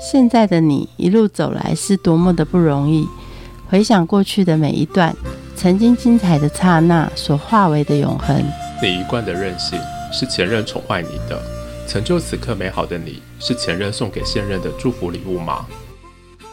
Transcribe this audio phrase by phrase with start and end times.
[0.00, 3.06] 现在的你一路走来是多么的不容易。
[3.68, 5.14] 回想过去的每一段，
[5.54, 8.42] 曾经精彩的刹那所化为的永恒。
[8.82, 9.78] 你一贯的任性
[10.10, 11.38] 是前任宠坏你的，
[11.86, 15.66] 成就此刻美好的你是前任送给现任的祝福礼物吗？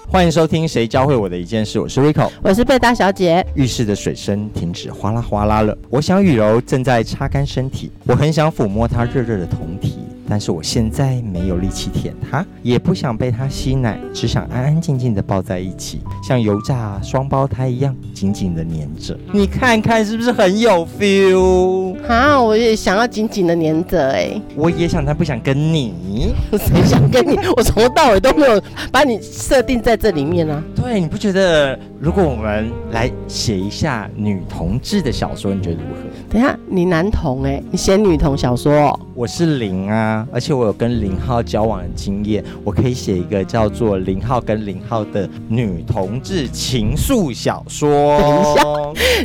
[0.09, 3.45] 欢迎收听《谁教会我的一件事》，我是 Rico，我是贝大小姐。
[3.55, 9.99] 浴室的水声停止哗啦哗啦了，我想雨柔正在擦干身体，我很想抚摸她热热的酮体。
[10.29, 19.17] 但是我现在没有力气舔它，也不想被它吸奶，只想安安静静的抱在一起，像油炸双胞胎一样紧紧的粘着。
[19.31, 21.95] 你看看是不是很有 feel？
[22.07, 26.33] 啊，我也想要紧紧的粘着哎，我也想，但不想跟你。
[26.51, 27.37] 谁想跟你？
[27.55, 30.63] 我从头到尾都没有把你设定在这里面啊。
[30.75, 36.07] 对，你不觉得如果我们来写一下女同志的小说，你觉得如何？
[36.29, 38.99] 等下，你男同哎，你写女同小说？
[39.13, 48.17] 我是零啊，而且我有跟零号交往的经验，我可以写一个叫做零号跟零号的女同志情愫小说。
[48.19, 48.63] 等一下，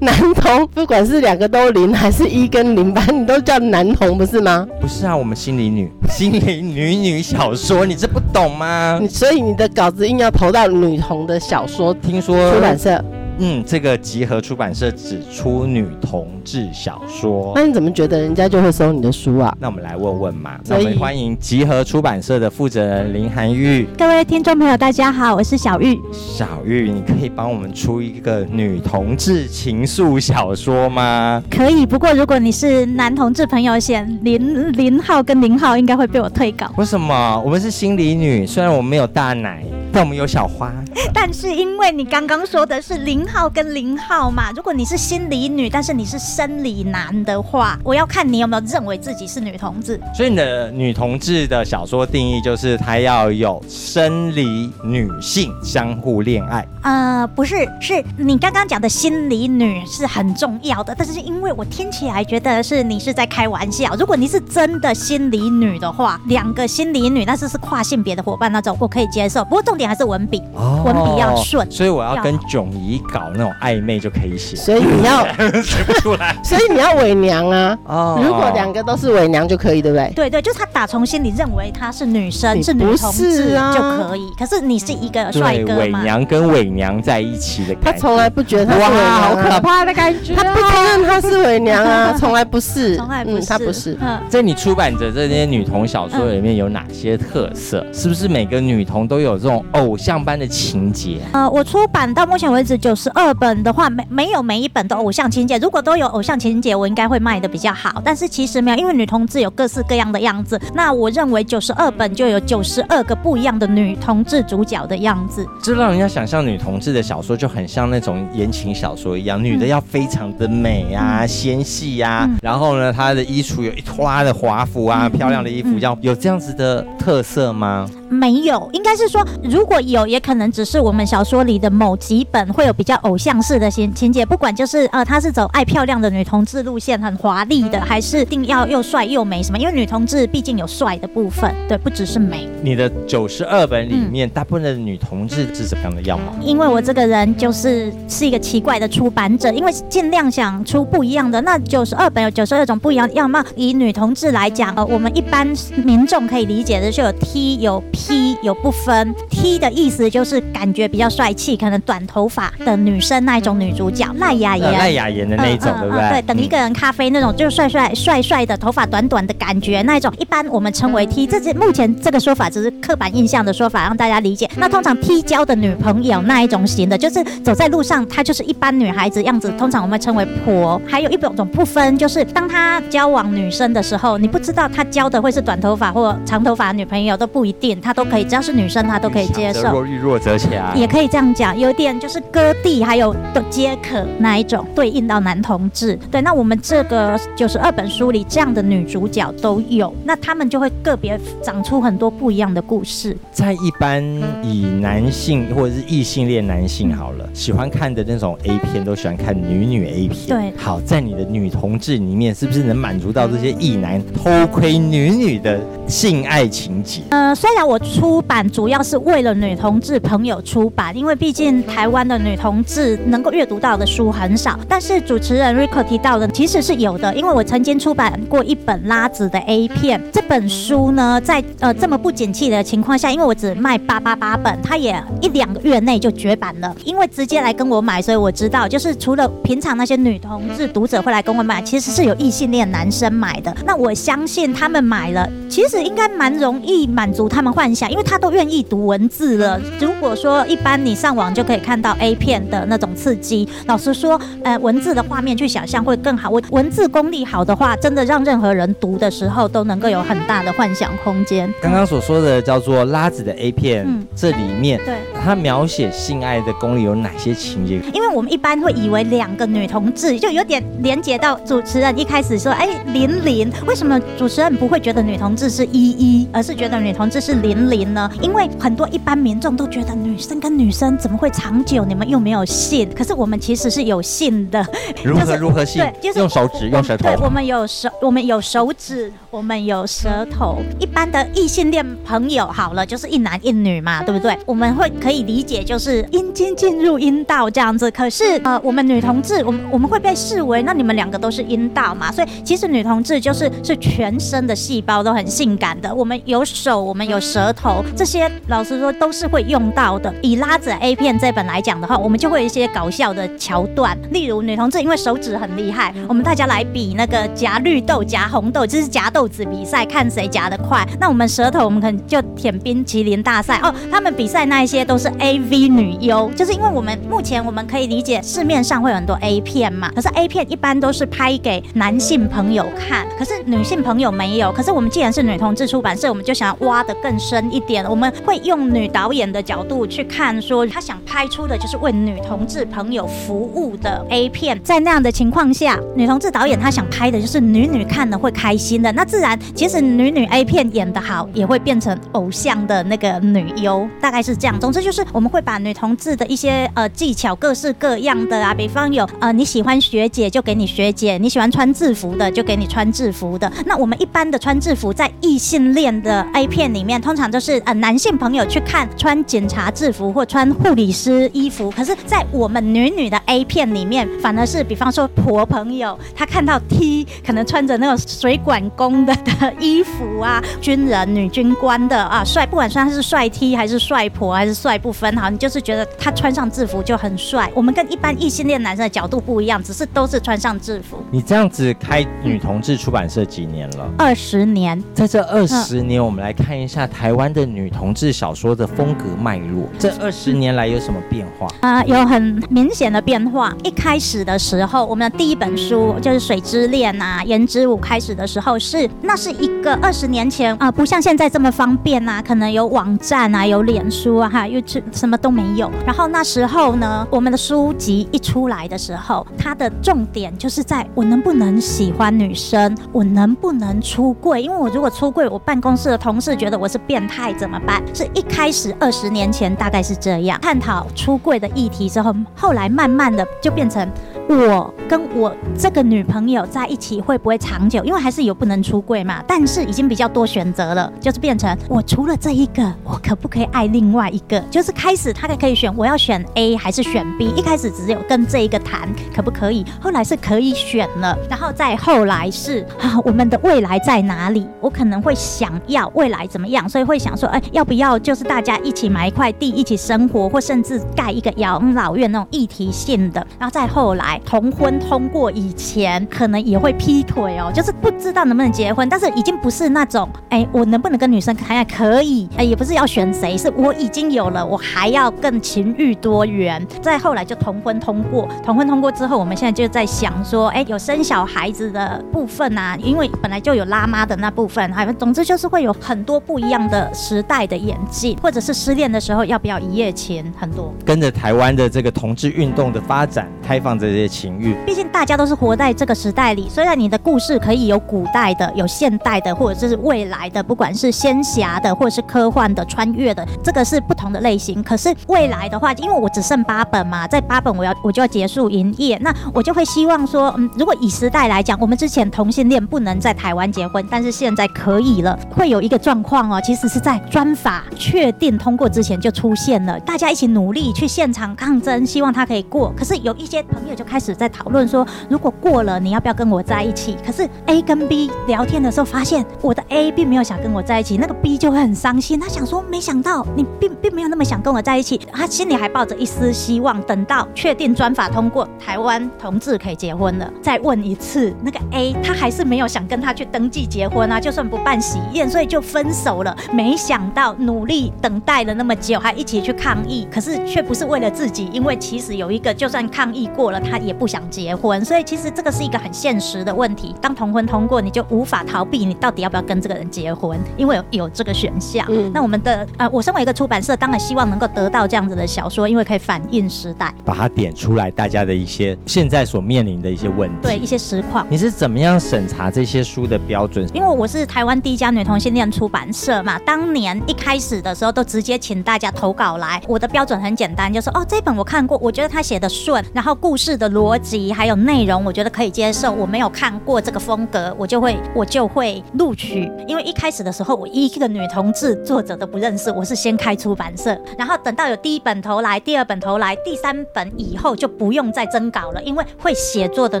[0.00, 4.66] 男同不管是两个都零，还是一跟零班，你都叫男同不是吗？
[4.80, 9.00] 不是啊，我们心理女， 心理女女小说，你这不懂吗？
[9.08, 13.02] 所以你的稿子硬要投到女同的小说，听说出版社。
[13.38, 19.54] 嗯，这个集合出版社只出女同志小说，那你怎么觉得人家就会收你的书啊？
[19.60, 20.58] 那我们来问问嘛。
[20.66, 23.86] 那我们欢迎集合出版社的负责人林涵玉。
[23.98, 26.00] 各位听众朋友，大家好，我是小玉。
[26.12, 31.42] 小玉，你可以帮我们出一个女同志情愫小说吗？
[31.50, 36.72] 可以，不过如果你是男同志朋友，写零零号跟零号应该会被我退稿。
[36.78, 37.38] 为什么？
[37.44, 40.72] 我们是心理女，虽然我们没有大奶，但我们有小花。
[41.12, 43.25] 但是因为你刚刚说的是零。
[43.26, 50.00] 号跟零号嘛，如果你是心理女，但是你是生理男的话，我要看你有没有认为自己是女同志。
[50.14, 56.66] 所以你的女同志的小说定义就是她要有生理女性相互恋爱。
[56.82, 63.94] 呃，不是，是你刚刚讲的心理女是很重要的，但是因为我听起来觉得是你是在开玩笑。
[63.98, 69.44] 如果你是真的心理女的话，两个心理女，但是是跨性别的伙伴那种，我可以接受。
[69.44, 70.42] 不过重点还是文笔，
[70.84, 71.68] 文笔要顺。
[71.70, 73.30] 所以我要跟囧怡搞。
[73.36, 75.26] 那种暧昧就可以写，所以你要
[75.62, 77.76] 写不出来， 所以你要伪娘啊。
[77.84, 80.12] 哦，如果两个都是伪娘就可以，对不对？
[80.14, 84.26] 对对，就是他打从心里认为他是女生，是女同志就可以。
[84.38, 90.34] 可是你是一个帅哥伪娘跟伪娘在一起的感觉，他从来不觉得他是伪娘，好可怕的感觉。
[90.34, 93.98] 他不承认他是伪娘啊， 从来不是，从来不是，他不是。
[94.28, 97.84] 在你出版的这些女同小说里面有哪些特色？
[97.92, 101.18] 是不是每个女童都有这种偶像般的情节？
[101.32, 103.86] 呃，我出版到目前为止九十二本的话。
[103.88, 108.02] 没没有每一本都偶像情节，如果都有偶像情节，我应该会卖的比较好。
[108.04, 110.60] 但是其实没有，因为女同志有各式各样的样子。
[110.74, 115.46] 那我认为九十二本就有九十二个不一样的女同志主角的样子。
[115.62, 127.88] 这让人家想象女同志的小说就很像那种言情小说一样，女的要非常的美啊、纤细啊，然后呢，她的衣橱有一拖拉的华服啊、漂亮的衣服，要有这样子的特色吗？
[128.08, 134.24] 没有，应该是说如果有，也可能只是我们小说里的某几本会有比较偶像式的情情节。
[134.24, 139.58] 不管就是呃，她是走爱漂亮的女同志路线，很华丽的，还是定要又帅又美什么？
[139.58, 142.48] 因为女同志毕竟有帅的部分，对，不只是美。
[142.62, 146.32] 你的九十二本里面，大部分的女同志是怎么样的样貌？
[146.42, 151.40] 因为我这个人就是是一个奇怪的出版者，因为尽量想出不一样的。
[151.42, 153.42] 那九十二本有九十二种不一样的样貌。
[153.54, 155.46] 以女同志来讲，呃，我们一般
[155.84, 157.82] 民众可以理解的就有 T 有。
[157.92, 166.08] P 有不分，T 的意思就是感觉比较帅气，可能短头发的女生那一种女主角，赖雅妍，赖雅妍的那一种，对不对？
[166.08, 171.26] 对，等一个人咖啡那种，就是帅帅帅帅的，头发短短的感觉那一种，一般我们称为 T。
[171.26, 174.48] 这是目前这个说法只是刻板印象的说法，让大家理解。
[174.56, 180.80] 那通常 T 交的女朋友那一种型的，就是走在路上，她就是一般女孩子样子，通常我们称为婆。
[180.86, 187.80] 还有一种种不分，就是当他交往女生的时候，你不知道他交的会是短头发或长头发女朋友都不一定。
[187.80, 189.72] 他都可以，只要是女生，他都可以接受。
[189.72, 195.96] 若遇若则强，也可以这样讲，有点就是割地，还有的皆可那一种对应到男同志。
[196.10, 203.16] 对，那我们这个九十二本书里这样的女主角都有，那他们就会个别长出很多不一样的故事。
[203.30, 204.02] 在一般
[204.42, 210.26] 以男性或者是异性恋男性好了，喜欢看的那种 A 片，都喜欢看女女 A 片。
[210.26, 217.02] 对，好，在你的女同志里面，是不是能满足到这些异男偷窥女女的性爱情节？
[217.10, 217.76] 呃，虽然我。
[217.78, 224.58] 出版主要是为了女同志朋友出版，因为毕竟台湾的女同同志能够阅读到的书很少。
[224.66, 230.02] 但是主持人 Rico 提到的其实是有的，因为我曾经出版过一本拉子的 A 片。
[230.10, 236.74] 这本书呢，在呃这么不景气的情况下，因为我只卖八八八本，它也一两个月内就绝版了。
[236.82, 243.54] 因为直接来跟我买，所以我知道，就是除了平常那些女同志读者会来跟我买，其实是有异性恋男生买的。
[243.66, 249.60] 那我相信他们买了，其实应该蛮容易满足他们幻想，因为他都愿意读文字了。
[249.80, 256.30] 如果说一般你上网就可以看到 A 片的那种刺激，老实说，呃，文字的画面去想象会更好。
[256.30, 261.52] 文文字功力好的话，真的让任何人读的时候都能够有很大的幻想空间。
[261.62, 264.94] 刚刚所说的叫做拉子的 A 片，嗯这里面对。
[265.26, 267.80] 它描写性爱的功力有哪些情节？
[267.92, 278.08] 因为我们一般会以为两个女同志就有点连接到主持人一开始说，哎，零零，为什么主持人不会觉得女同志是一一，而是觉得女同志是零零呢？
[278.22, 281.84] 因为很多一般民众都觉得女生跟女生怎么会长久？
[281.84, 284.64] 你们又没有性，可是我们其实是有性的，
[285.02, 287.16] 如何如何性对，就是用手指，用舌头对，。
[287.16, 290.58] 我们有手，我们有手指，我们有舌头。
[290.78, 294.38] 一般的异性恋朋友好了，就是一男一女嘛，对不对？
[294.46, 297.90] 我们会可以理解，就是阴茎进入阴道这样子。
[297.90, 302.10] 可是呃，我们女同志，我们我们会被视为，那你们两个都是阴道嘛？
[302.10, 305.94] 所以其实女同志就是是全身的细胞都很性感的。
[305.94, 310.12] 我们有手，我们有舌头，这些老实说都是会用到的。
[310.22, 320.86] 以拉子 A 片这本来讲的话，我们就会有一些搞笑的桥段，例如女同志因为手指很厉害，我们大家来比那个夹绿豆、夹红豆，这是夹豆子比赛，看谁夹得快。
[321.00, 323.74] 那我们舌头，我们可能就舔冰淇淋大赛哦。
[323.90, 334.52] 他们比赛那一些都是 A V 女优，就是因为我们目前我们可以理解市面上会有很多 A 片嘛，可是 A 片一般都是拍给男性朋友看，可是女性朋友没有。
[334.52, 344.60] 可是我们既然是女同志出版社，我们就想要挖得更深一点，我们会用女导演的角度去看，说她想拍出的就是为女同志朋友服务的 A 片。
[344.62, 354.58] 在那样的情况下，女同志导演她想拍的就是女女看了会开心的，那自然其实女女 A 片演得好，也会变成偶像的那个女优，大概是这样。
[354.58, 363.52] 总之就是是我们会把女同志的一些呃技巧各式各样的啊，比方有呃你喜欢学姐就给你学姐，你喜欢穿制服的就给你穿制服的。
[363.66, 387.50] 那我们一般的穿制服在异性恋的 A 片里面，通常都是呃男性朋友去看穿检查制服或穿护理师衣服，可是，在我们女女的 A 片里面，反而是比方说婆朋友，她看到 T 可能穿着那种水管工的的衣服啊，军人、女军官的啊，帅，不管说他是帅 T 还是帅婆还是帅不分，哈，你就是觉得他穿上制服就很帅。
[387.54, 390.98] 我们跟一般异性恋男生的角度不一样，只是都是穿上制服。
[391.10, 393.90] 你这样子开女同志出版社几年了？
[393.98, 399.68] 二十年，在这二十年，我们来看一下台湾的女同志小说的风格脉络。
[399.78, 401.48] 这二十年来有什么变化？
[401.60, 403.54] 啊、有很明显的变化。
[403.62, 415.70] 一开始的时候，我们的第一本书就是《水之恋》啊，《颜之舞》开始的时候是，那是一个二十年前啊、不像现在这么方便啊，可能有网站啊，有脸书啊，哈是什么都没有。
[415.86, 427.82] 然后那时候呢，我们的书籍一出来的时候，它的重点就是在我能不能喜欢女生，我能不能出柜，因为我如果出柜，我办公室的同事觉得我是变态怎么办？
[427.94, 433.88] 是一开始二十年前大概是这样探讨出柜的议题之后，后来慢慢的就变成
[434.28, 437.84] 我跟我这个女朋友在一起会不会长久？
[437.84, 444.40] 因为还是有不能出柜嘛，但是已经比较多选择了，就是变成我除了这一个，我可不可以爱另外一个？
[444.50, 454.46] 就是开始他可以选我要选 A 还是选 B，一开始只有跟这一个谈可不可以，后来是可以选了，然后再后来是啊我们的未来在哪里？
[454.60, 463.24] 我可能会想要未来怎么样，所以会想说，哎，要不要就是大家一起买一块地，一起生活，或甚至盖一个养老院那种议题性的。
[463.38, 476.64] 然后再后来同婚通过以前，可能也会劈腿哦，就是不知道能不能结婚，但是已经不是那种，哎，我能不能跟女生谈恋爱可以，哎，也不是要选谁，是我已经有了，我还要更情欲多元。
[476.80, 490.72] 再后来就同婚通过，同婚通过之后，我们现在就在想说，哎，有生小孩子的部分啊，因为本来就有拉妈的那部分，还有总之就是会有很多不一样的时代的演进，或者是失恋的时候要不要一夜情，很多。
[490.84, 494.54] 跟着台湾的这个同志运动的发展，开放这些情欲。
[494.64, 504.62] 毕竟大家都是活在这个时代里，虽然你的故事可以有古代的、有现代的，或者是未来的，不管是仙侠的，或者是科幻的、穿越的，这个是不同的类型。
[504.62, 522.72] 可是未来的话，因为我只剩八本嘛，在八本我要我就要结束营业，那我就会希望说，嗯，如果以时代来讲，我们之前同性恋不能在台湾结婚，但是现在可以了，会有一个状况哦，其实是在专法确定通过之前就出现了，大家一起努力去现场抗争，希望他可以过。
[522.76, 526.98] 可是有一些朋友就开开始在讨论说，如果过了，你要不要跟我在一起？
[527.02, 532.20] 可是 A 跟 B 聊天的时候发现，我的 A 并没有想跟我在一起，那个 B 就会很伤心。
[532.20, 546.36] 他想说，没想到你并并没有那么想跟我在一起，他心里还抱着一丝希望，等到确定专法通过，台湾同志可以结婚了，再问一次，那个 A 他还是没有想跟他去登记结婚啊，就算不办喜宴，所以就分手了。
[546.52, 556.94] 没想到努力等待了那么久，还一起去抗议，可是却不是为了自己，因为其实有一个，就算抗议过了，他也不想结婚，所以其实这个是一个很现实的问题。
[557.00, 560.38] 当同婚通过，你就无法逃避，你到底要不要跟这个人结婚？
[560.56, 561.86] 因为有有这个选项。
[561.88, 570.36] 嗯那我们的呃，我身为一个出版社，当然希望能够得到这样子的小说，因为可以反映时代，把它点出来，大家的一些现在所面临的一些问题。
[570.42, 571.26] 对一些实况。
[571.28, 573.68] 你是怎么样审查这些书的标准？
[573.74, 579.60] 因为我是台湾第一家女同性恋出版社嘛，当年一开始的时候都直接请大家投稿来。
[579.68, 585.92] 我的标准很简单，就是哦这本我看过，我觉得他写的顺，然后故事的逻辑还有内容，我觉得可以接受。
[585.92, 589.52] 我没有看过这个风格，我就会我就会录取。
[589.68, 600.00] 因为一开始的时候，我一个女同志作者都不认识，我是先开出版社，然后等到有第一本投来，第二本投来，第三本以后就不用再征稿了，因为会写作的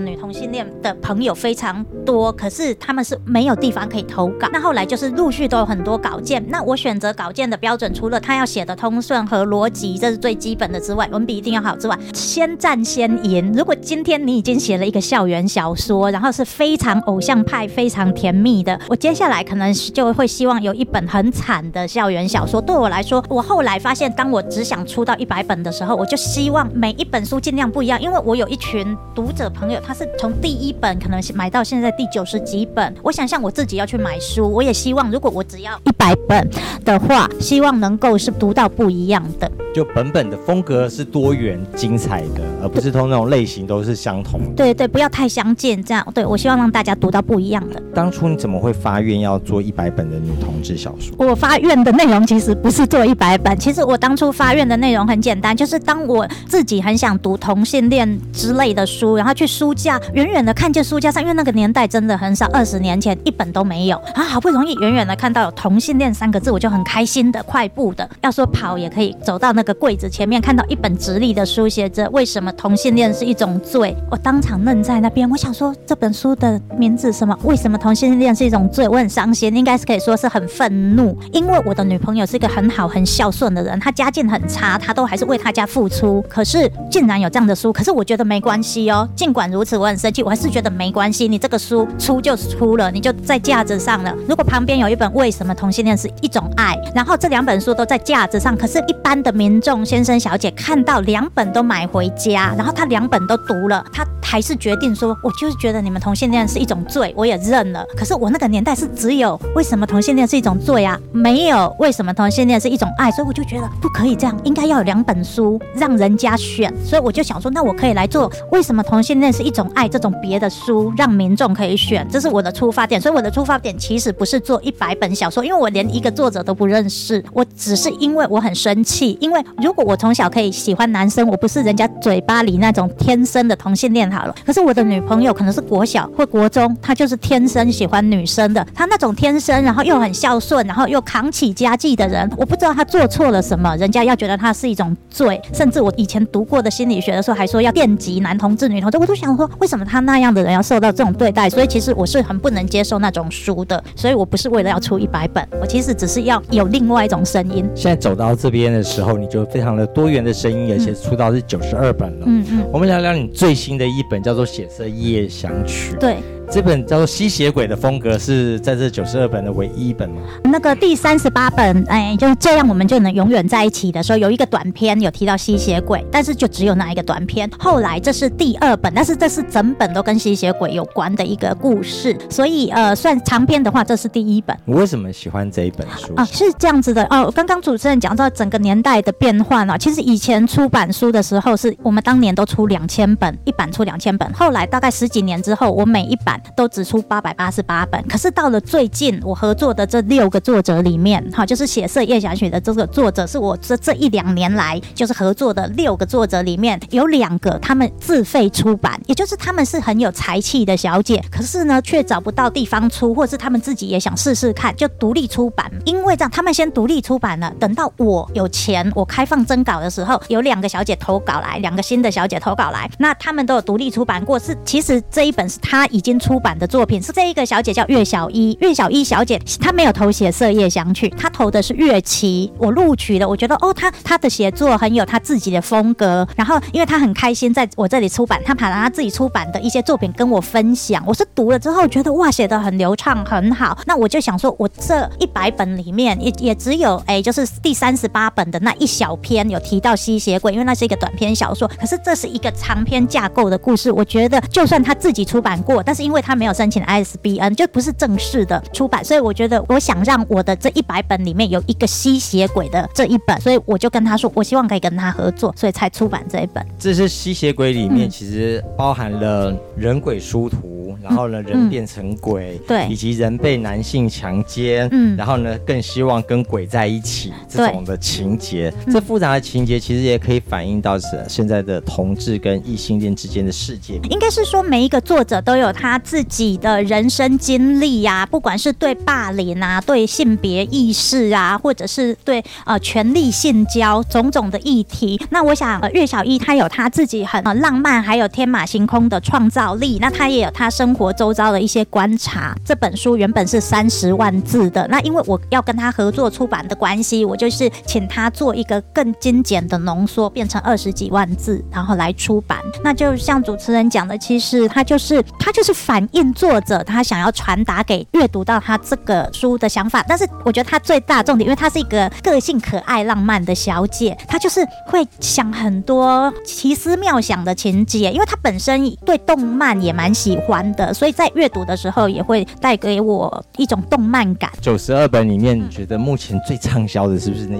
[0.00, 4.48] 女同性恋的朋友非常多，可是他们是没有地方可以投稿。
[4.50, 13.52] 那后来就是陆续都有很多稿件，那我选择稿件的标准，除了他要写的通顺和逻辑，这是最基本的之外，文笔一定要好之外，先占先赢。
[13.52, 22.62] 如果今天你已经写了一个校园小说，然后是非常偶像派、非常甜蜜的，我接下来可能就会希望有一本很惨的校园小说。
[22.62, 32.94] 对我来说，我后来发现，当我只想出到一百本的时候，我就希望每一本书尽量不一样，因为我有一群读者朋友，他是从第一本可能是买到现在第九十几本。
[33.02, 36.48] 我想象我自己要去买书，我也希望如果我只要一百本
[36.84, 39.50] 的话，希望能够是读到不一样的。
[39.74, 44.48] 就本本的风格是多元精彩的，而不是通那种类型都是相同的。
[44.56, 47.80] 对对，不要太相近，这样对我希望让大家读到不一样的。
[47.94, 51.14] 当初你怎么会发愿要做一百本的女同志小说？
[51.24, 77.36] 我发愿的内容其实不是做一百本，其实我当初发愿的内容很简单，就是当我自己很想读同性恋之类的书，然后去书架远远的看见书架上，因为那个年代真的很少，二十年前一本都没有，然后好不容易远远的看到有同性恋三个字，我就很开心的快步的，要说跑也可以走到那个柜子前面，看到一本直立的书，写着为什么同性恋是一种罪，我当场愣在那边，我想说这本书的名字什么？
[77.44, 78.88] 为什么同性恋是一种罪？
[78.88, 86.24] 我很伤心，应该是可以说是很愤怒，因为我的女朋友是一个很好、很孝顺的人，她家境很差，她都还是为她家付出。
[86.28, 89.08] 可是竟然有这样的书，可是我觉得没关系哦。
[89.14, 91.28] 尽管如此，我很生气，我还是觉得没关系。
[91.28, 94.14] 你这个书出就出了，你就在架子上了。
[94.28, 107.84] 如果旁边有一本《为什么同性恋是一种爱》，然后这两本书都在架子上，可是，一般的民众先生小姐看到两本都买回家，然后他两本都读了，他还是决定说，我就是觉得你们同性恋是一种罪，我也认了。
[107.96, 116.72] 可是我那个年代是只有为什么同性恋是一种罪啊，没有为什么同性恋是一种爱，所以我就觉得不可以这样，应该要有两本书让人家选。
[116.84, 123.00] 所以我就想说，那我可以来做为什么同性恋是一种爱这种别的书，让民众可以选，这是我的出发点。
[123.00, 134.34] 所以我的出发点其实不是做一百本小说，因为我连一个作者都不认识，我只是因为我很生气，因为如果我从小可以喜欢男生，我不是人家嘴巴里那种天生的同性恋好了。
[134.44, 151.48] 可是我的女朋友可能是国小或国中，她就是天生喜欢女生的，她那种天生，然后又很孝顺，然后又扛起家计的人，我不知道她做错了什么，人家要觉得她是一种罪，甚至我以前读过的心理学的时候还说要电击男同志、女同志，我都想说为什么他那样的人要受到这种对待？
[151.48, 157.68] 所以其实我是很不能接受那种书的，所以我不是为了要出一百本，我其实只是要有另外一种声音。
[157.74, 162.26] 现在走到这边的时候，你就非常的多元的声音，而且出到是九十二本了。
[162.26, 165.94] 嗯嗯，我们聊聊你最新的一本，叫做《血色夜想曲》。
[165.98, 166.16] 对，
[166.50, 170.22] 这本叫做《吸血鬼》的风格是在这九十二本的唯一一本吗？
[170.44, 177.50] 那个第三十八本，哎，就是这样，我们就能永远在一起的时候，有一个短篇有提到吸血鬼，但是就只有那一个短篇。
[177.58, 184.56] 后来这是第二本，但是这是整本都跟吸血鬼有关的一个故事，所以呃，算长篇的话，这是第一本。
[184.64, 186.14] 我为什么喜欢这一本书？
[186.14, 187.30] 啊，是这样子的哦。
[187.34, 194.32] 刚刚主持人讲到整个年代的变换啊，其实以前出版书的时候，是我们当年都出两千本，一版出两千本。
[194.32, 198.02] 后来大概十几年之后，我每一版都只出八百八十八本。
[198.08, 215.70] 可是到了最近，我合作的这六个作者里面，哈，就是写《色夜想曲》的这个作者，是我这这一两年来就是合作的六个作者里面，有两个他们自费出版，也就是他们是很有才气的小姐，可是呢，却找不到地方出，或是他们自己也想试试看，就独立出版。
[215.84, 224.38] 因为这样，他们先独立出版了，等到我有钱，我开放征稿的时候，有两个小姐投稿来，两个新的小姐投稿来，那他们都有独立出版过。
[224.38, 232.52] 是其实这一本是他已经出版的作品，是这一个小姐叫岳小一，岳小一小姐她没有投写《色夜想曲》，她投的是乐器。
[232.58, 236.26] 我录取了，我觉得哦，她她的写作很有她自己的风格。
[236.34, 241.00] 然后因为她很开心在我这里出版，她把她自己出版的一些作品跟我分享。
[241.06, 243.78] 我是读了之后觉得哇，写的很流畅，很好。
[243.86, 251.70] 那我就想说，我这一百本里面也也只有哎，就是第三十八本的那一小篇有提到吸血鬼，因为那是一个短篇小说。
[251.78, 266.64] 可是这是一个长篇架构的故事，我觉得就算她自己出版过，但是因为他没有申请 ISBN，就不是正式的出版，所以我觉得我想让我的这一百本里面有一个吸血鬼的这一本，所以我就跟他说，我希望可以跟他合作，所以才出版这一本。
[266.78, 278.72] 这是吸血鬼里面其实包含了人鬼殊途，然后呢人变成鬼，对，以及人被男性强奸，嗯，然后呢更希望跟鬼在一起这种的情节。
[278.90, 284.00] 这复杂的情节其实也可以反映到是现在的同志跟异性恋之间的世界。
[284.10, 295.20] 应该是说每一个作者都有他自己的人生经历呀，不管是对霸凌啊、对性别意识啊，或者是对呃权力性交种种的议题。
[295.30, 299.98] 那我想呃岳小一他有他自己很浪漫，还有天马行空的创造力。
[300.00, 302.56] 那他也有他生活周遭的一些观察。
[302.64, 312.58] 这本书原本是三十万字的，那因为我要跟他合作出版的关系，我就是请他做一个更精简的浓缩，变成二十几万字，然后来出版。
[312.84, 320.04] 那就像主持人讲的，其实他就是他就是反反映作者他想要传达给阅读到他这个书的想法。
[320.06, 328.12] 但是我觉得他最大重点，因为他是一个个性可爱、浪漫的小姐，她就是会想很多奇思妙想的情节。
[328.12, 334.50] 因为她本身对动漫也蛮喜欢的，所以在阅读的时候也会带给我一种动漫感。
[334.60, 337.56] 九十二本里面，你觉得目前最畅销的是不是那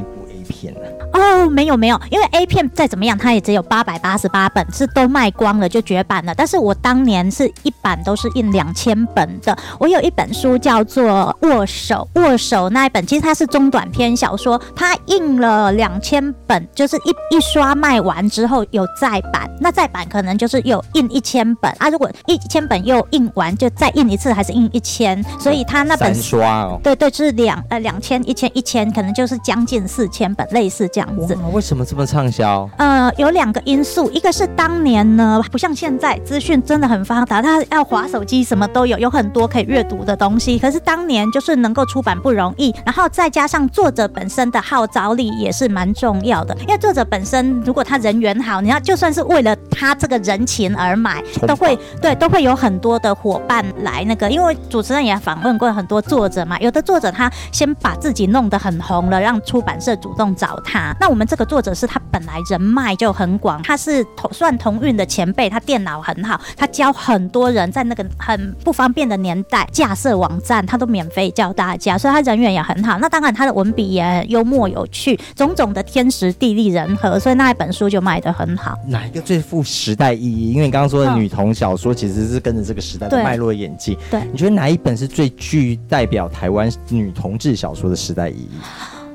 [0.61, 0.81] 片呢？
[1.13, 6.35] 哦，没有没有，因为 A 片再怎么样，它也只有八百八十八本，是都卖光了就绝版了。
[6.35, 9.57] 但是我当年是一版都是印两千本的。
[9.79, 21.89] 我有一本书叫做《握手》，握手那一本其实它是中短篇小说，它印了两千本，就是一一刷卖完之后有再版，那再版可能就是有印一千本啊。
[21.89, 31.27] 如果一千本又印完，就再印一次，还是印一千，所以它那本刷哦，对对，是两呃两千一千一千，可能就是将近四千本，类似这样。
[31.27, 32.69] 子，为什么这么畅销？
[32.79, 40.59] 呃，有两个因素，一个是当年呢，不像现在资讯真的很发达，他要划手机什么都有，有很多可以阅读的东西。
[40.59, 46.57] 可是当年就是能够出版不容易，然后再加上作者本身的号召力也是蛮重要的。
[46.61, 54.31] 因为作者本身如果他人缘好，你要就算是为了他这个人情而买，都会对都会有很多的伙伴来那个。
[54.31, 60.95] 因为主持人也访问过很多作者嘛，有的作者他先把自己弄得很红了，让出版社主动找他。
[61.01, 72.99] 那我们这个作者是他本来人脉就很广，他是同算同运的前辈，他电脑很好，他教很多人在那个很不方便的年代架设网站，他都免费教大家，所以他人缘也很好。
[72.99, 78.77] 那当然他的文笔也幽默有趣，种种的天时地利人和，所以那一本书就卖得很好。
[78.87, 80.53] 哪一个最富时代意义？
[80.53, 83.97] 因为你刚刚说的女童小说其实是跟着这个时代的脉络演进。
[84.11, 88.49] 对，你觉得哪一本是最具代表台湾女同志小说的时代意义？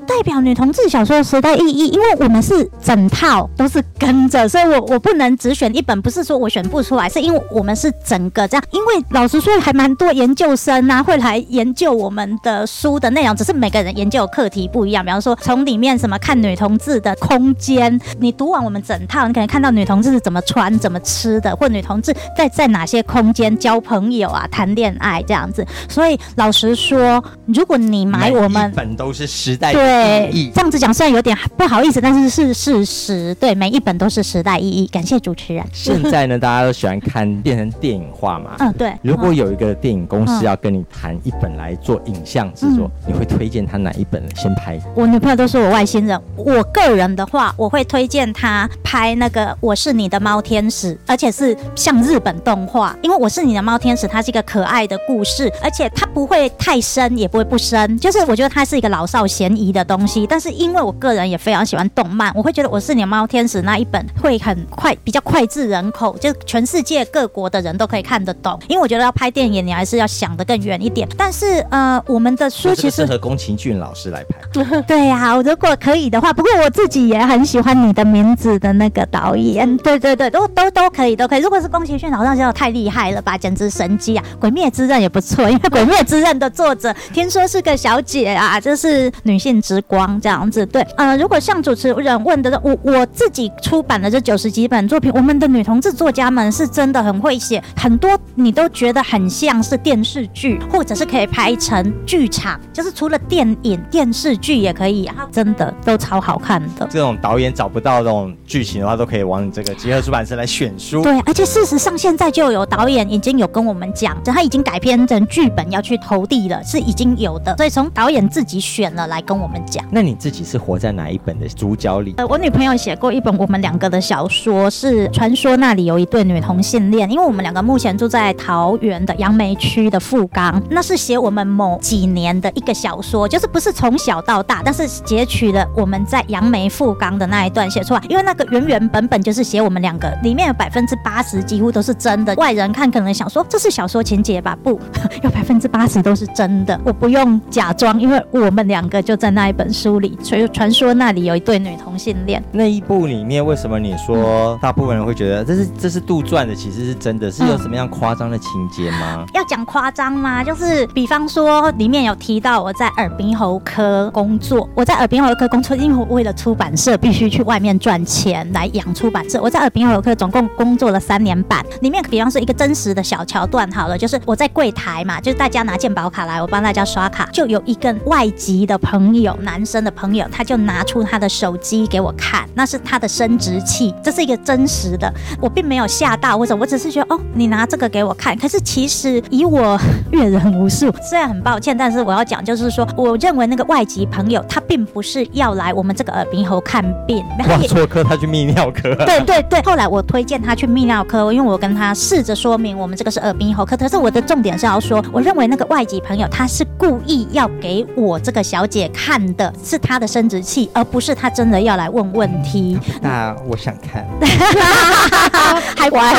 [0.08, 8.64] 代表女同志小说的时代意义，因为我们是整套都是跟着，所以我我不能只选一本，不是说我选不出来，是因为我们是整个这样。
[8.72, 15.06] 因为老实说，还蛮多研究生啊会来研究我们的书的内容，只是每个人研究课题不一样。
[15.06, 25.66] 比方说，从里面什么看女同志的空间，你读完我们整套，你可能看到女同志是怎么穿、怎么吃的，或女同志在在哪些空间交朋友啊、谈恋爱这样子。
[25.88, 29.72] 所以老实说，如果你买我们本都是时代。
[29.72, 29.90] 对。
[29.91, 33.36] 对，这样子讲虽然有点不好意思，但是是事实。
[33.36, 34.88] 对，每一本都是时代意义。
[34.88, 35.65] 感谢主持人。
[35.73, 38.56] 现在呢，大家都喜欢看变成电影化嘛。
[38.60, 38.93] 嗯，对。
[39.01, 44.80] 如果有一个电影公司嗯要跟你谈一本来做影像制作，你会推荐他哪一本先拍？
[44.95, 46.19] 我女朋友都说我外星人。
[46.38, 60.26] 我个人的话，我会推荐他拍那个《我是你的猫天使》，而且是像日本动画，因为《我是你的猫天使》它是一个可爱的故事，而且它不会太深，也不会不深，就是我觉得它是一个老少咸宜的东西。
[60.28, 68.60] 但是因为我个人也非常喜欢动漫，我会觉得《我是你的猫天使》那一本会很快，比较脍炙人口，就全世界各国的人都可以看得懂。
[68.67, 71.08] 因为我觉得要拍电影，你还是要想得更远一点。
[71.17, 74.82] 但是呃，我们的书其实个适合宫崎骏老师来拍。
[74.88, 81.41] 对呀、如果可以的话，不过我自己也很喜欢你的名字的那个导演，对对对，都都都可以，都可以。
[81.41, 84.24] 如果是宫崎骏，老师真的太厉害了吧，简直神机啊！
[84.39, 90.65] 《鬼灭之刃》也不错，因为《鬼灭之刃》的作者听说是个小姐啊，就是女性之光这样子。
[90.65, 106.86] 对，呃，如果像主持人问的，我我自己出版的这九十几本作品，我们的女同志作家们是真的很会写，很多你都觉得很像是电视剧，或者是可以拍成剧场，就是除了电影、电视剧也可以，然后真的都超好看的。
[106.89, 111.01] 这种导演找不到这种剧情的话，都可以往你这个集合出版社来选书。
[111.01, 119.84] 对，而且事实上现在就有导演已经有跟我们讲，他已经改编成剧本要去投递了，是已经有的，所以从导演自己选了来跟我们讲。
[119.91, 122.13] 那你自己是活在哪一本的主角里？
[122.17, 127.10] 呃，我女朋友写过一本我们两个的小说，是传说那里有一对女同性恋。
[127.12, 138.02] 因为我们两个目前住在桃园的杨梅区的富冈，那是写我们某几年的一个小说，就是不是从小到大，但是截取了我们在杨梅富冈的那一段写出来。
[138.08, 142.34] 因为那个原原本本就是写我们两个，里面有百分之八十几乎都是真的。
[142.36, 144.58] 外人看可能想说这是小说情节吧？
[144.63, 144.80] 不，
[145.24, 150.18] 有百分之八十都是真的，我不用假装，因为我们两个就在那一本书里。
[150.24, 152.44] 所以传说那里有一对女同性恋。
[152.52, 157.30] 那一部里面，为什么你说大部分人会觉得这是这是杜撰的，其实是真的？
[157.30, 159.26] 是有什么样夸张的情节吗？
[159.36, 160.44] 要讲夸张吗？
[160.44, 169.42] 就是比方说，里面有提到我在耳鼻喉科工作，我在耳鼻喉科工作，因为我为了出版社必须去外面赚钱来养出版社。
[169.42, 189.80] 我在耳鼻喉科总共工作了三年半，里面比方说一个真实的小桥段好了，就是我在柜台嘛，就是大家拿健保卡来，我帮大家刷卡，就有一个外籍的朋友，男生的朋友，他就拿出他的手机给我看，那是他的生殖器，这是一个真实的，我并没有吓到或者，我只是觉得哦，你拿这个给我看，可是其实以我
[190.12, 198.93] 阅人无数，虽然很抱歉，但是我要讲就是说，我认为那个外籍朋友他并不是要来我们这个耳鼻喉看病，他挂也错科，他去泌尿科。
[199.06, 214.06] 对对对，后来我推荐他去泌尿科，因为我跟他试着说明我们这个是耳鼻喉科，可是我的重点是要说，我认为那个外籍朋友他是故意要给我这个小姐看的，是他的生殖器，而不是他真的要来问问题， 那我想看，
[215.78, 216.13] 还歪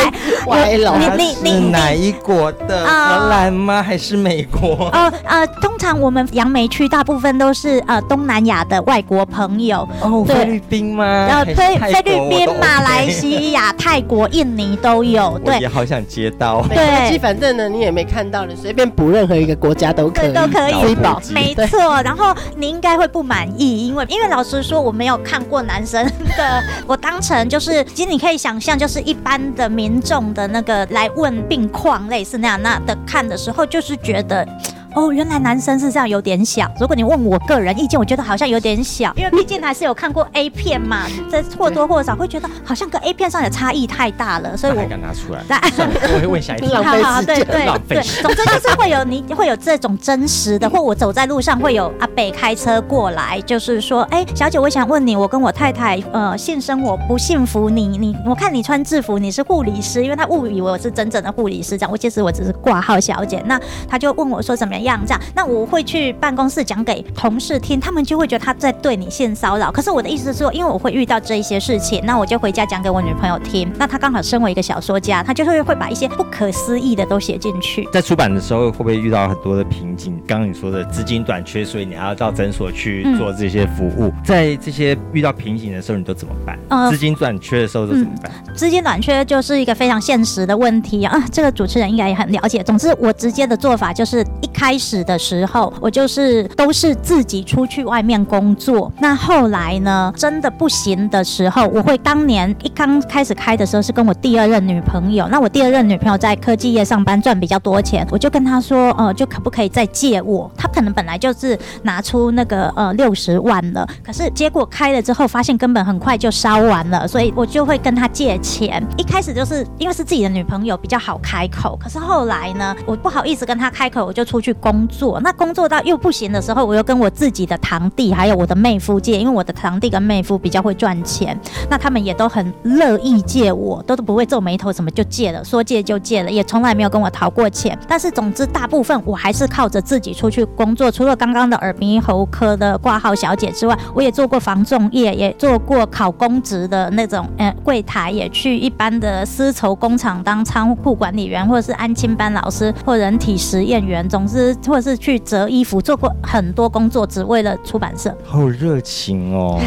[0.46, 2.85] 歪了你它是你你你哪一国的？
[2.87, 3.83] 啊荷兰吗？
[3.83, 4.88] 还是美国？
[4.92, 11.05] 呃呃，通常我们杨梅区大部分都是呃东南亚的外国朋友，哦，菲律宾吗？
[11.29, 15.68] 呃菲菲律宾马来西亚、泰国、印尼都有， 我对也。
[15.73, 16.62] 好想接到。
[16.68, 22.01] 没关系，反正呢你也没看到，你随便补任何一个国家都可以，对，都可以没错。
[22.03, 26.05] 然后你应该会不满意，因为因为老实说，我没有看过男生
[26.37, 34.47] 的，我当成就是，其实你可以想象，就是一般的民众的那个来问病况，类似那样那的看的时候，就是觉得。
[34.94, 36.70] 哦，原来男生是这样，有点小。
[36.78, 45.42] 如果你问我个人意见，我觉得好像有点小，因为毕竟还是有看过 A 片嘛，这或多或少会觉得好像跟 A 片上的差异太大了，所以我敢拿出来？
[45.48, 46.66] 那算了，我会问下一题。
[46.72, 77.88] 浪费时间对对对，浪费总之就是会有你 会有这种真实的，或我走在路上会有阿北开车过来，就是说，哎，小姐，我想问你，我跟我太太呃性生活不幸福，你你我看你穿制服，你是护理师，因为他误以为我是真正的护理师，这样，我其实我只是挂号小姐，那他就问我说怎么样这样，那我会去办公室讲给同事听，他们就会觉得他在对你性骚扰，可是我的意思是说，因为我会遇到这一些事情，那我就回家讲给我女朋友听，那她刚好身为一个小说家，她就会会把一些不可思议的都写进去。
[77.92, 80.21] 在出版的时候，会不会遇到很多的瓶颈？
[80.27, 84.12] 刚刚你说的资金短缺，所以你还要到诊所去嗯做这些服务。
[84.25, 86.59] 在这些遇到瓶颈的时候，你都怎么办？
[86.68, 88.33] 呃资金短缺的时候都怎么办？
[88.55, 92.62] 资金短缺就是一个非常现实的问题啊，这个主持人应该也很了解。
[92.62, 98.90] 总之，我直接的做法就是一开开始的时候，我就是都是自己出去外面工作。
[99.00, 105.28] 那后来呢，真的不行的时候，我会当年一刚开始开的时候是跟我第二任女朋友。
[105.28, 110.50] 那我第二任女朋友在科技业上班，赚比较多钱，我就跟她说，呃，就可不可以再借我？
[110.56, 118.82] 她可能本来就是拿出那个呃六十万了，可是结果开了之后，发现根本很快就烧完了，所以我就会跟她借钱。
[118.96, 125.20] 一开始就是因为是自己的女朋友比较好开口，可是后来呢，我不好意思跟她开口，我就出去工作。
[125.20, 131.37] 那工作到又不行的时候，我又跟我自己的堂弟还有我的妹夫借，因为我的堂弟跟妹夫比较会赚钱，
[131.68, 137.77] 那他们也都很乐意借我，都都不会皱眉头，什么就借了，说借就借了，也从来没有跟我讨过钱。
[137.88, 140.90] 但是总之，大部分我还是靠着自己出去工作。
[140.90, 158.16] 除了刚刚的耳鼻喉科的挂号小姐之外，我也做过防重业，也做过考公职的那种，呃，柜台，也去一般的丝绸工厂当仓库管理员，或者是安亲班老师或人体实验员，总之，或者是去折衣服，做过很多工作，只为了出版社。
[158.24, 159.60] 好热情哦！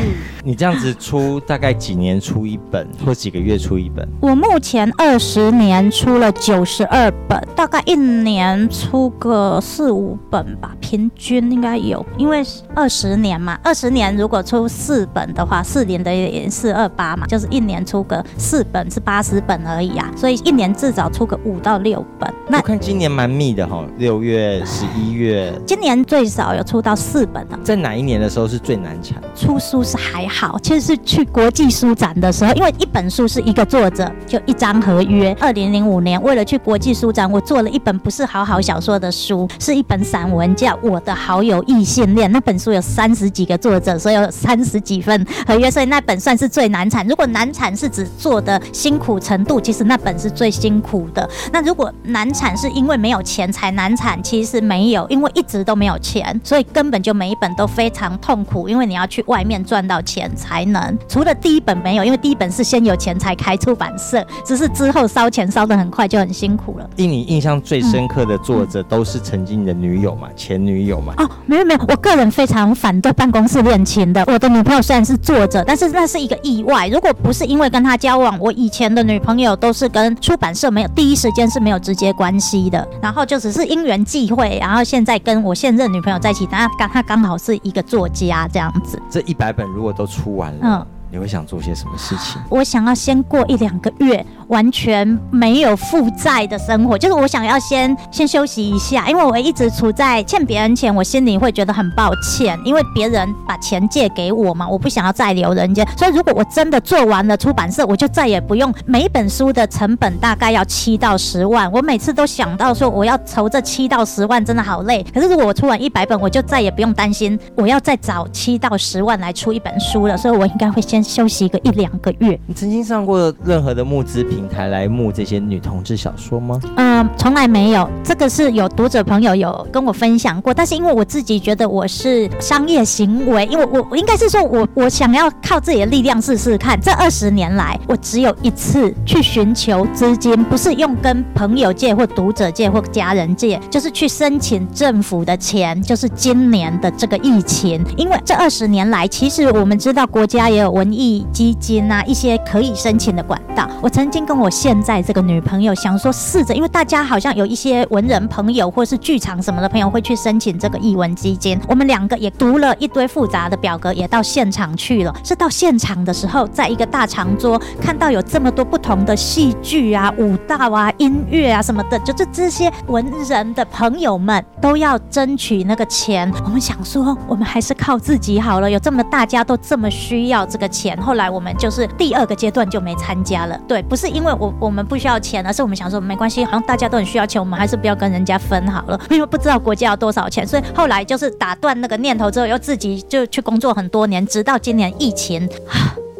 [0.43, 4.07] 你这样子出大概几年出一本，或几个月出一本？
[4.21, 12.05] 我目前二十年出了九十二本，大概一年出个四五本吧，平均应该有。
[12.17, 12.43] 因为
[12.75, 22.31] 二十年嘛，二十年如果出四本的话，四年的也四二八嘛，就是一年出个四本是八十本而已啊，所以一年至少出个五到六本。
[22.47, 27.57] 我看今年蛮密的哈，六月、十一月，今年最少有出到四本了。
[27.63, 29.23] 在哪一年的时候是最难产？
[29.33, 35.33] 出书是还好，其实是去国际书展的时候，因为一本书是一个作者就一张合约。
[35.39, 42.29] 二零零五年为了去国际书展，我做了一本不是好好小说的书，是一本散文，叫《我的好友异性恋》。
[42.33, 47.07] 那本书有三十几个作者，所以有三十几份合约，所以那本算是最难产。
[47.07, 51.29] 如果难产是指做的辛苦程度，其实那本是最辛苦的。
[51.53, 60.97] 那如果难产是因为没有钱才难产，其实没有，因为一直都没有钱，所以根本就每一本都非常痛苦，因为你要去外面赚到钱才能。
[61.07, 66.89] 除了第一本没有，因为第一本是先有钱才开出版社，只是之后烧钱烧的很快，就很辛苦了。
[66.95, 71.13] 令你印象最深刻的作者都是曾经的女友嘛，前女友嘛？
[71.17, 74.23] 哦，没有没有，我个人非常反对办公室恋情的。
[74.27, 76.87] 我的女朋友虽然是作者，但是那是一个意外。
[76.87, 89.01] 如果不是因为跟她交往，我以前的女朋友都是跟出版社没有第一时间是没有直接关系的，然后就只是因缘际会，然后现在跟我现任女朋友在一起，但刚她刚好是一个作家这样子。
[89.09, 92.41] 这一百本如果都出完了，嗯，你会想做些什么事情？
[92.49, 94.25] 我想要先过一两个月。
[94.47, 105.83] 完全没有负债的生活，就是我想要先先休息一下，因为我一直处在欠别人钱，我心里会觉得很抱歉，因为别人把钱借给我嘛，我不想要再留人家。
[105.97, 111.71] 所以如果我真的做完了出版社，我就再也不用每本书的成本大概要七到十万。
[111.71, 115.03] 我每次都想到说我要筹这七到十万，真的好累。
[115.11, 120.15] 可是如果我出完一百本，我就再也不用担心我要再找七到十万来出一本书了。
[120.15, 122.39] 所以我应该会先休息一个一两个月。
[122.47, 126.59] 你曾经上过任何的募资平台来募这些女同志小说吗？
[126.77, 127.89] 嗯，从来没有。
[128.03, 136.79] 这个是有读者朋友有跟我分享过，但是因为我自己觉得我是商业行为，因为我我应该是说我我想要靠自己的力量试试看。
[136.81, 147.83] 这二十年来，我只有一次去寻求资金，不是用跟朋友借或读者借或家人借，就是去申请政府的钱，就是今年的这个疫情。
[147.97, 153.67] 因为这二十年来，其实我们知道国家也有文文艺基金啊，一些可以申请的管道。
[153.81, 161.59] 我曾经跟我现在这个女朋友想说试着，因为大家好像有一些文人朋友或是剧场什么的朋友会去申请这个译文基金。
[161.67, 165.11] 我们两个也读了一堆复杂的表格，也到现场去了。
[165.23, 176.31] 是到现场的时候，在一个大长桌看到有这么多不同的戏剧啊、舞蹈啊、音乐啊什么的，就是这些文人的朋友们都要争取那个钱。
[176.43, 178.69] 我们想说，我们还是靠自己好了。
[178.69, 183.57] 有这么大家都这么需要这个钱，后来我们就是第二个阶段就没参加了。
[183.67, 184.53] 对，不是因为我。
[184.65, 195.47] 我们不需要钱，而是我们想说没关系，好像大家都很需要钱，我们还是不要跟人家分好了，因为不知道国家要多少钱，所以后来就是打断那个念头之后，又自己就去工作很多年，直到今年疫情。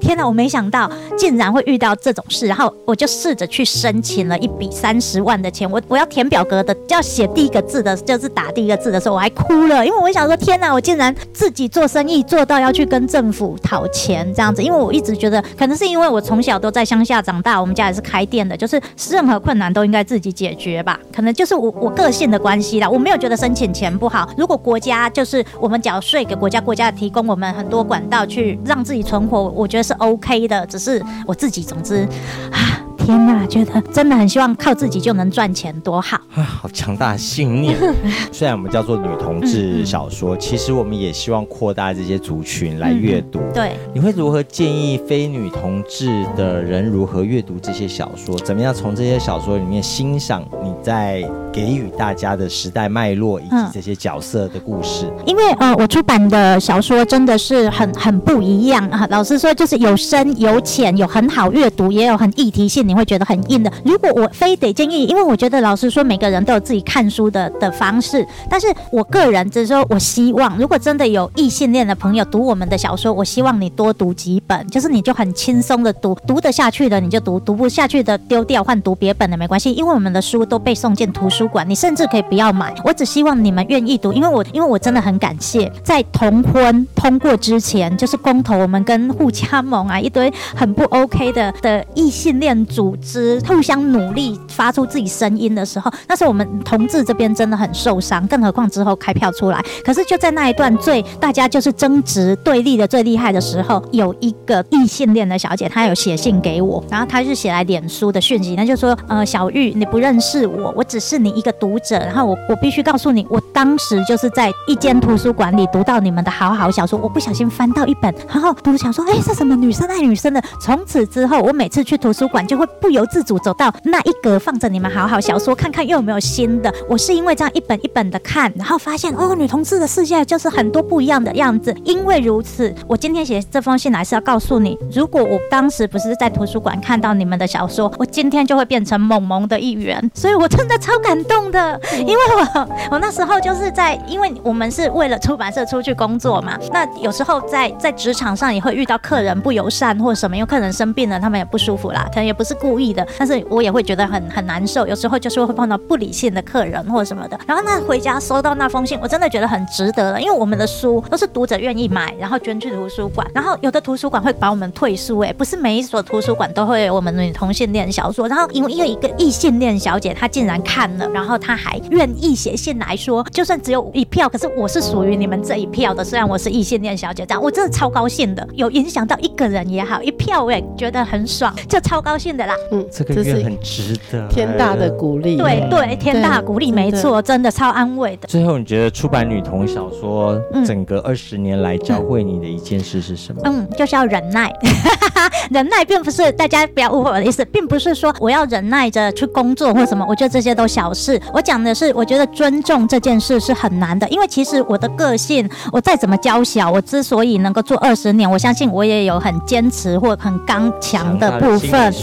[0.05, 0.87] 天哪，我没想到
[1.17, 5.69] 竟然会遇到这种事，然后我就试着去申请了一笔三十万的钱。
[5.69, 14.61] 我我要填表格的，要写第一个字的，就是打第一个字的时候，我还哭了，因为我想说，天哪，我竟然自己做生意做到要去跟政府讨钱这样子。
[14.61, 20.99] 因为我一直觉得，可能是因为我从小都在乡下长大，我们家也是开店的，就是任何困难都应该自己解决吧。
[21.11, 24.29] 可能就是我我个性的关系啦，我没有觉得申请钱不好。
[24.37, 29.94] 如果国家就是我们缴税给国家，国家提供我们很多管道去让自己存活，我觉得是。
[29.99, 31.65] OK 的，只是我自己。
[31.65, 32.07] 总之
[32.51, 32.84] 啊。
[33.05, 36.17] 天呐，觉得真的很希望靠自己就能赚钱，多好。
[36.33, 37.77] 啊，好强大的信念！
[38.33, 43.39] 虽然我们叫做女同志小说，其实我们也希望扩大这些族群来阅读。
[43.53, 48.35] 对，你会如何建议非女同志的人如何阅读这些小说？
[48.39, 55.05] 怎么样从这些小说里面欣赏你在给予大家的时代脉络以及嗯这些角色的故事？
[55.27, 59.05] 因为呃，我出版的小说真的是很很不一样啊。
[59.11, 63.71] 老实说，就是有深有浅，有很好阅读，也有很议题性，你会觉得很硬的。
[63.83, 82.73] 如果我非得建议，因为我觉得老实说，每个人都有自己看书的的方式，但是我个人只是说，我希望如果真的有异性恋的朋友读我们的小说，我希望你多读几本，就是你就很轻松的读，读得下去的你就读，读不下去的丢掉换读别本的没关系，因为我们的书都被送进图书馆，你甚至可以不要买。
[82.83, 120.39] 我只希望你们愿意读，因为我因为我真的很感谢，在同婚通过之前，就是公投，我们跟互加盟啊一堆很不 OK 的的异性恋组织互相努力发出自己声音的时候，那时候我们同志这边真的很受伤，更何况之后开票出来，可是就在那一段最大家就是争执对立的最厉害的时候，有一个异性恋的小姐，她有写信给我，然后她是写来脸书的讯息，那就说呃小玉你不认识我，我只是你一个读者，然后我我必须告诉你，我当时就是在一间图书馆里读到你们的好好小说，我不小心翻到一本，然后读想说，哎，是什么女生爱女生的？
[120.61, 126.73] 从此之后，我每次去图书馆就会不由自主走到那一格放着你们好好小说，看看又有没有新的。
[126.89, 131.75] 我是因为这样一本一本的看，然后发现哦，女同志的世界就是很多不一样的样子。
[131.83, 140.11] 因为如此，我今天写这封信来是要告诉你，如果我当时不是在图书馆看到你们的小说，我今天就会变成萌萌的一员。
[140.13, 154.87] 所以我真的超感动的， 因为我我那时候就是在，因为我们是为了出版社出去工作嘛，那有时候在在职场上也会遇到客人不友善或什么，因为客人生病了，他们也不舒服啦，可能也不是故意的，但是我也会觉得很很难受。
[154.87, 182.54] 有时候就是会碰到不理性的客人或什么的，然后那回家收到那封信，我真的觉得很值得了，因为我们的书都是读者愿意买，然后捐去图书馆，然后有的图书馆会把我们退书，哎，不是每一所图书馆都会有我们女同性恋小说，然后因为因为一个异性恋小姐她竟然看了，然后她还愿意写信来说，就算只有一票，可是我是属于你们这一票的，虽然我是异性恋小姐，这样我真的超高兴的，有影响到一个人也好，一票我也觉得很爽，就超高兴的啦。
[182.71, 185.37] 嗯，这个月很值得，天大的鼓励。
[185.37, 188.27] 对对，天大鼓励，没错，真的超安慰的。
[188.27, 193.41] 最后，你觉得出版女童小说嗯整个二十年来教会你的一件事是什么？
[193.45, 194.51] 嗯，就是要忍耐。
[195.51, 201.21] 忍耐并不是大家不要误会我的意思，并不是说我要忍耐着去工作或什么，我觉得这些都小事。
[201.33, 211.93] 我讲的是，我觉得尊重这件事是很难的，因为其实我的个性，我再怎么娇小，我之所以能够做二十年，我相信我也有很坚持或很刚强的部分。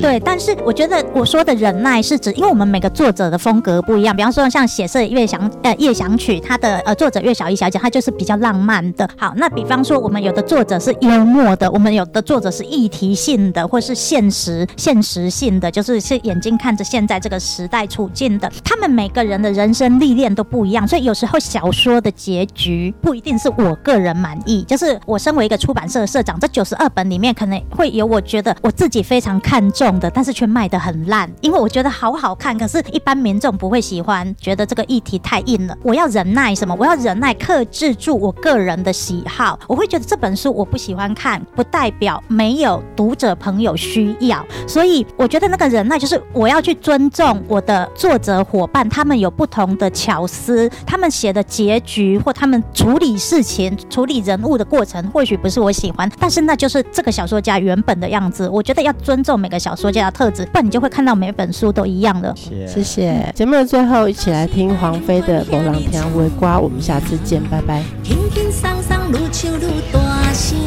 [0.00, 4.14] 对，但是我觉得我说的忍耐是指，因为我们每个作者的风格不一样。
[4.14, 9.08] 比方说，像写色乐想呃夜想曲，它的呃作者岳小艺小姐，她就是比较浪漫的。
[9.16, 18.50] 好，那比方说，我们有的作者是幽默的，我们有的作者是议题性的，或是现实现实性的，就是是眼睛看着现在这个时代处境的。
[18.62, 24.62] 他们每个人的人生历练都不一样，所以有时候小说的结局不一定是我个人满意。
[24.62, 35.74] 就是我身为一个出版社的社长，这九十二本里面可能会有我觉得我自己非常看重重的，但是却卖得很烂，因为我觉得好好看，可是一般民众不会喜欢，觉得这个议题太硬了。
[35.82, 36.76] 我要忍耐什么？
[36.78, 39.58] 我要忍耐克制住我个人的喜好。
[39.66, 44.44] 我会觉得这本书我不喜欢看，不代表没有读者朋友需要。
[44.68, 58.46] 所以我觉得那个忍耐就是我要去尊重我的作者伙伴，他们有不同的巧思，他们写的结局或他们处理事情、处理人物的过程，或许不是我喜欢，但是那就是这个小说家原本的样子。
[58.46, 62.34] 我觉得要尊重每个小说家的特质，不然你就会看到每本书都一样的。
[62.36, 63.32] 谢谢谢。
[63.34, 67.82] 节目的最后，一起来听黄飞的《某人听微瓜》，我们下次见，拜拜。
[68.02, 70.58] 轻轻松松，愈唱愈大声。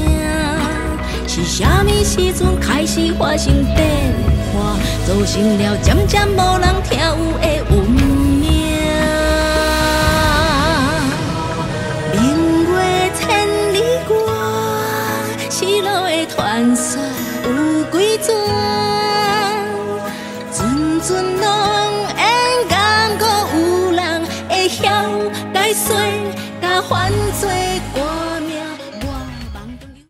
[1.27, 4.13] 是啥物时阵开始发生变
[4.53, 4.77] 化？
[5.07, 7.05] 造成了渐渐无人听有
[7.41, 7.83] 的运
[8.39, 8.41] 命。
[12.13, 12.21] 明
[12.71, 12.71] 月
[13.17, 13.21] 千
[13.73, 13.75] 里
[14.09, 14.15] 外，
[15.49, 17.01] 失落的传说
[17.45, 17.49] 有
[17.91, 18.27] 几转？
[18.27, 18.72] 阵
[26.93, 27.32] 搁